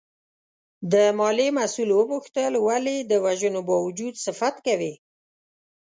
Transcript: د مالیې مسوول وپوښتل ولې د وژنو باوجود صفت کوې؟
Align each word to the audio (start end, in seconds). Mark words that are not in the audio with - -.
د 0.93 0.95
مالیې 1.19 1.49
مسوول 1.57 1.89
وپوښتل 1.95 2.53
ولې 2.67 2.97
د 3.11 3.13
وژنو 3.25 3.61
باوجود 3.69 4.13
صفت 4.25 4.55
کوې؟ 4.65 4.93